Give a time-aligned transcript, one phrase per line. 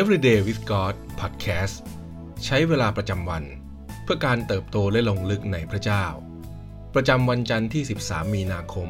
[0.00, 1.74] Everyday with God Podcast
[2.44, 3.44] ใช้เวลาประจำวัน
[4.02, 6.04] เพื่อการเติบโตและลงลึกในพระเจ้า
[6.94, 8.88] ประจำวันจันทร์ที่ 13 มีนาคม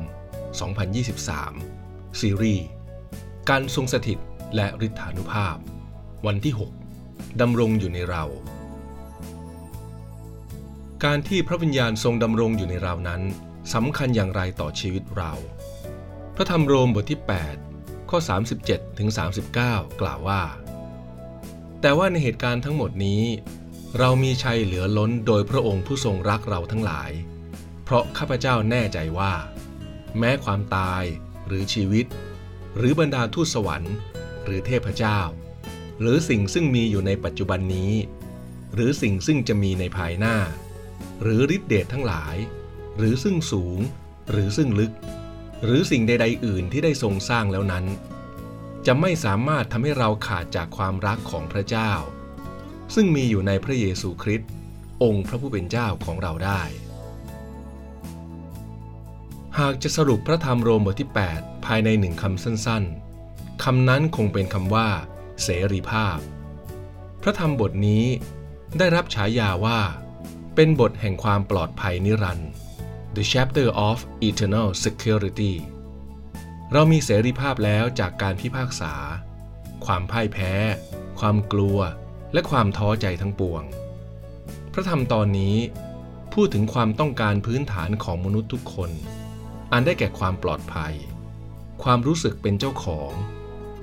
[0.89, 2.67] 2023 ซีรีส์
[3.50, 4.18] การทรงสถิต
[4.57, 5.57] และฤทธานุภาพ
[6.27, 6.54] วันที่
[6.96, 8.25] 6ดำรงอยู่ในเรา
[11.05, 13.23] การที่พระวิญญาณทรงดำรงอยู่ในเรานั้น
[13.75, 15.32] สำคัญอย่างไรต่อชีวิตเรา
[16.37, 17.21] พระธรรมโรมบทที่
[17.67, 18.18] 8 ข้อ
[18.59, 19.09] 37ถึง
[19.54, 20.43] 39 กล่าวว่า
[21.82, 23.22] แต่ว่าในเหตุการณ์ทั้งหมดนี้
[23.99, 27.11] เรามีชัยเหลือล้นโดยพระองค์ผู้ทรงรักเราทั้งหลาย
[27.85, 29.32] เพราะข้าพเจ้าแน่ใจว่า
[30.18, 31.04] แม้ความตาย
[31.46, 32.06] หรือชีวิต
[32.77, 33.95] หรือบรรดาทูตสวรรค์
[34.45, 35.19] หรือเทพเจ้า
[36.00, 37.92] หรือสิ่งซึ่งมีอยู่ในปัจจุบันนี้
[38.75, 40.37] หรือสิ่งซึ่งจะมีในภายหน้า
[41.23, 42.37] หรือฤทธิเดชทั้งหลาย
[42.98, 43.78] หรือซึ่งสูง
[44.31, 44.92] หรือซึ่งลึก
[45.64, 47.84] หรือสิ่งใด ๆ อื่นที่ได้ทรงสร้างแล้วนั้น
[48.86, 51.92] จะไม่สามารถทำให้เราขาดจากความรักของพระเจ้า
[52.94, 54.50] ซึ่งมีอยู่ในพระเยซูคริสต์
[55.02, 56.62] องค์พระผู้เป็นเจ้าของเราได้
[59.58, 64.88] หากจะสรุปพระธรรมโรมบทที่ 8 ภายในหนึ่งคำสั้นๆคำนั้นคงเป็นคำว่า
[65.42, 66.19] เสรีภาพ
[67.22, 68.05] พระธรรมบทนี้
[68.78, 69.80] ได้รับฉายาว่า
[70.55, 72.50] เป็นบทแห่งความปลอดภัยนิรันดร์
[73.16, 75.55] The Chapter of Eternal Security
[76.75, 78.95] เรามีเสรีภาพแล้วจากการพิพากษา
[79.84, 80.53] ความพ่ายแพ้
[81.20, 81.78] ความกลัว
[82.33, 83.62] และความท้อใจทั้งปวง
[84.73, 85.56] พระธรรมตอนนี้
[86.34, 88.91] พูดถึงความต้องการพื้นฐานของมนุษย์ทุกคน
[89.73, 90.95] อันได้แก่ความปลอดภัย
[91.83, 93.12] ความรู้สึกเป็นเจ้าของ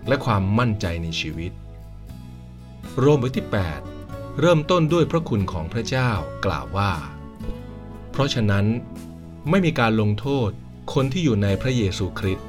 [0.07, 1.51] และความมั่นใจในชีวิต
[2.99, 3.47] โรมบทที่
[3.91, 6.11] 8 เริ่มต้นด้วยพระคุณของพระเจ้า
[6.45, 6.91] กล่าวว่า
[8.11, 8.65] เพราะฉะนั้น
[9.49, 10.49] ไม่มีการลงโทษ
[10.93, 12.48] คนที่อยู่ในพระเยซูคริสต์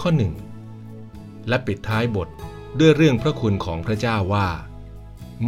[0.00, 0.34] ข้อหนึ่ง
[1.48, 2.28] และปิดท้ายบท
[2.78, 4.48] ด้วยเรื่องพระคุณของพระเจ้าว่า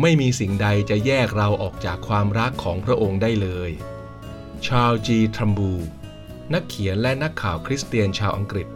[0.01, 3.71] ไม่มีสิ่งใดจะแยกเราออกจากความรักของพระองค์ได้เลย
[4.69, 5.73] ชาวจีทรัมบู
[6.55, 8.67] นักเขียนและนักข่าวคริสเตียนชาวอังกฤษ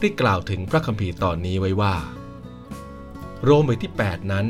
[0.00, 1.94] ได้กล่าวถึงพระคัมภีร์ตอนนี้ไว้ว่า
[3.44, 4.46] โรมบทที่ 8 นั้น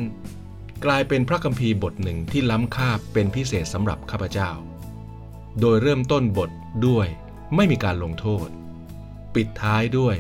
[0.84, 4.50] กลายเป็นพระคัมภีร์บทหนึ่งที่ล้ำค่าเป็นพิเศษสำหรับข้าพเจ้า
[5.60, 6.50] โดยเริ่มต้นบท
[6.86, 7.06] ด้วย
[7.54, 8.48] ไม่มีการลงโทษ
[9.34, 10.16] ปิดท้ายด้วย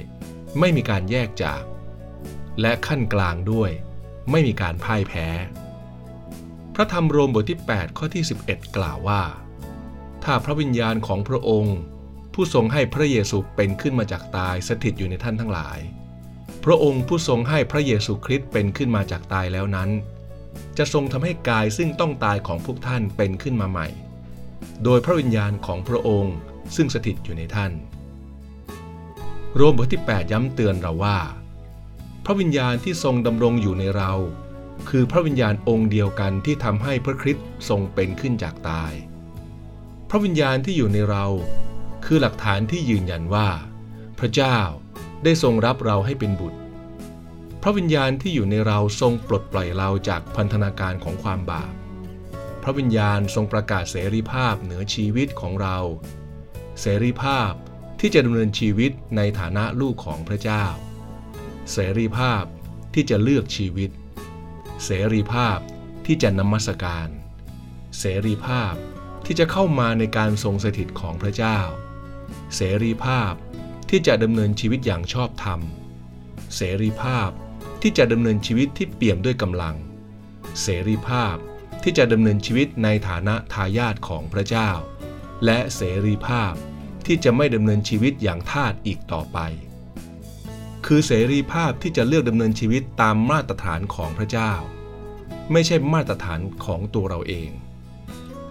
[0.58, 1.62] ไม่มีการแยกจาก
[2.60, 3.70] และขั้นกลางด้วย
[4.30, 5.26] ไม่มีการพ่ายแพ้
[6.74, 9.22] พระธรรมโรมบทที่ 8 ข้อที่ 11 กล่าวว่า
[10.24, 11.78] ถ้าพระวิญญาณของพระองค์
[12.34, 15.78] ผู้ทรงให้พระเยซูเป็นขึ้นมาจากตายสถิตอยู่ในท่านทั้งหลาย
[16.64, 19.90] พระองค์ผู้ทรงให้พระเยซูคริสต์เป็นขึ้นมาจากตายแล้วนั้น
[20.78, 23.88] จะทรงทำให้กายซึ่งต้องตายของพวกท่านเป็นขึ้นมาใหม่
[24.84, 26.36] โดยพระวิญญาณของพระองค์
[26.76, 27.72] ซึ่งสถิตอยู่ในท่าน
[29.56, 31.18] โรมบทที่ 8 ย้ำเตือนเราว่า
[32.24, 34.12] พระวิญญาณที่ทรงดำรงอยู่ในเรา
[34.88, 38.92] คือพระวิญญาณองค์เดียวกันที่ทำให้พระคริสต์ทรงเป็นขึ้นจากตาย
[40.10, 41.26] พระวิญญาณที่อยู่ในเรา
[42.04, 43.48] คือหลักฐานที่ยืนยันว่า
[44.18, 44.58] พระเจ้า
[45.24, 46.58] ได้ทรงรับเราให้เป็นบุตร
[47.62, 51.72] พระวิญญาณที่อยู่ในเราทรงปลดปล่อยเราจากพันธนาการของความบาป
[52.62, 55.78] พระวิญญาณทรงประกาศเสรีภาพเหนือชีวิตของเรา
[56.80, 57.52] เสรีภาพ
[58.00, 60.64] ที่จะดำเนินชีวิตในฐานะลูกของพระเจ้า
[61.72, 62.44] เสรีภาพ
[62.94, 63.90] ที่จะเลือกชีวิต
[64.84, 65.58] เสรีภาพ
[66.06, 67.08] ที่จะนมัสการ
[67.98, 68.74] เสรีภาพ
[69.26, 71.58] ที่จะเข้ามาในการทรงสถิตของพระเจ้า
[72.56, 73.32] เสรีภาพ
[73.90, 75.60] ที่จะดำเนินชีวิตอย่างชอบธรรม
[76.56, 77.30] เสรีภาพ
[77.82, 79.76] ที่จะดำเนินชีวิตที่เปี่ยมด้วยกำลัง
[80.62, 81.36] เสรีภาพ
[81.82, 84.70] ที่จะดำเนินชีวิตในฐานะทายาทของพระเจ้า
[85.44, 86.54] และเสรีภาพ
[87.08, 89.38] ที่จะไม่ดำเนินชีวิตอย่างทาสอีกต่อไป
[90.86, 94.52] คือเสรีภาพที่จะเลือกดำเนินชีวิตตามมาตรฐานของพระเจ้า
[95.52, 97.50] ไม่ใช่มาตรฐานของตัวเราเอง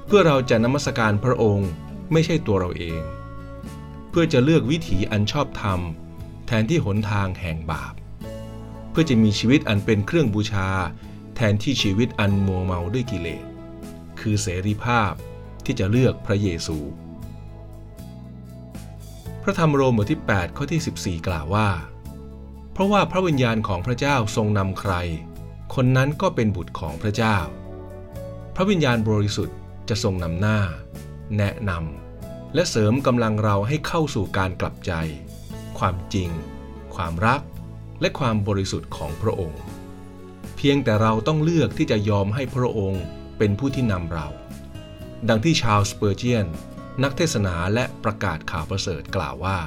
[0.05, 1.69] เพื่อเราจะนมัสการพระองค์
[2.11, 3.01] ไม่ใช่ตัวเราเอง
[4.09, 5.79] เพื่อจะเลือกวิถีอันชอบธรรม
[6.47, 7.93] แทนที่หนทางแห่งบาป
[8.89, 10.69] เพื่อจะมีชีวิตอันเป็นเครื่องบูชา
[11.35, 13.43] แทนที่ชีวิตอันมัวเมาด้วยกิเลส
[14.19, 15.11] คือเสรีภาพ
[15.65, 16.77] ที่จะเลือกพระเยซู
[19.47, 21.69] ระธรรมโรมบทที่ 8 ข้อที่ 14 กล่าวว่า
[22.73, 24.93] เพราะว่าพระวิญญาณของพระเจ้าทรงนำใคร
[25.75, 27.37] คนนั้นก็เป็นบุตรของพระเจ้า
[28.55, 29.57] พระวิญญาณบริสุทธิ์
[29.89, 30.59] จะทรงนำหน้า
[31.37, 34.91] แนะนำและเสริมกำลังเราให้เข้าสู่การกลับใจ
[35.79, 36.29] ความจริง
[36.95, 37.41] ความรัก
[38.01, 39.61] และความบริสุทธิ์ของพระองค์
[40.57, 43.03] เพียงแต่เราต้องเลือกที่จะยอมให้พระองค์
[43.37, 44.27] เป็นผู้ที่นำเรา
[45.29, 46.47] ดังที่ชาวสเปอร์เจียน
[47.03, 49.57] นักเทศนาและประกาศข่าวประเสริฐกล่าวว่า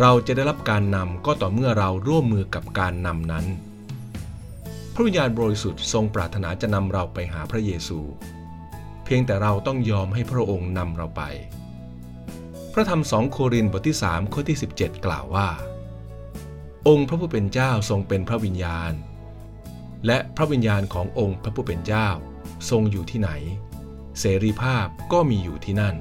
[0.00, 3.46] เราจะได้รับการนำก็ต่อเมื่อเราร่วมมือกับการนำนั้น
[4.94, 8.00] พระวิญญาณบริสุทธิ์ทรงปรารถนาจะนำเราไปหาพระเยซู
[9.04, 11.22] เพียงแต่เราต้องยอมให้พระองค์นำเราไป
[12.72, 15.48] พระธรรมสองโครินธ์บทที่3ข้อที่ 17 กล่าวว่า
[16.88, 18.92] องค์พระผู้เป็นเจ้าทรงเป็นพระวิญญาณ
[20.06, 22.08] และพระวิญญาณขององค์พระผู้เป็นเจ้า
[22.70, 23.30] ทรงอยู่ที่ไหน
[24.20, 25.96] เสรีภาพก็มีอยู่ที่นั่น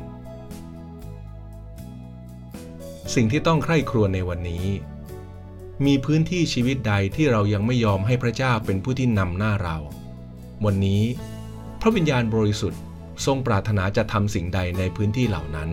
[3.13, 4.65] สิ่งที่ต้องใคร่ครวญในวันนี้
[5.85, 9.77] มีพื้นที่ชีวิตใดที่เรายังไม่ยอมให้พระเจ้าเป็นผู้ที่นำหน้าเรา
[10.65, 11.03] วันนี้
[11.81, 12.81] พระวิญญาณบริสุทธิ์
[13.25, 15.69] ทรงปรารถนาจะทำสิ่งใดในพื้นที่เหล่านั้น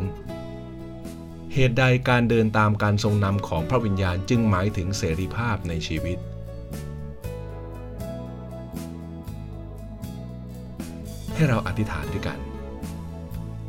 [1.55, 6.19] เหตุใดการเดินตามการทรงนำของพระวิญญาณจึงหมายถึงเสรีภาพในชีวิต
[11.35, 12.39] ให้เราอธิษฐานด้วยกัน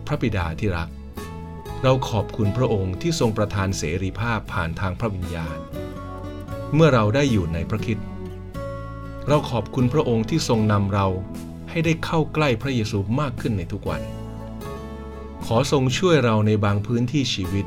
[0.07, 0.89] พระบิดาที่รัก
[1.85, 5.57] เราขอบคุณพระองค์ที่ทรงประทานเสรีภาพผ่านทางพระวิญญาณ
[6.73, 7.97] เมื่อเราได้อยู่ในพระคิด
[9.27, 11.07] เราขอบคุณพระองค์ที่ทรงนำเรา
[11.69, 14.01] ให้ได้เข้าใกล้พระเยซูมากขึ้นในทุกวัน
[15.45, 17.65] ขอทรงช่วยเราในบางพื้นที่ชีวิต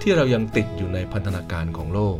[0.00, 2.18] ที่เรายังติดอยู่ในพันธนาการของโลก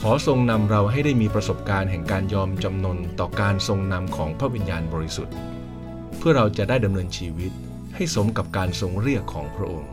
[0.00, 5.34] ขอทรงนำเราให้ได้มีประสบการณ์แห่งการยอมจำนนต่อการทรงนำของพระวิญญาณบริสุทธิ์
[6.18, 7.52] เพื่อเราจะได้ดำเนินชีวิต
[7.94, 9.92] ให้สมกับการทรงเรียกของพระองค์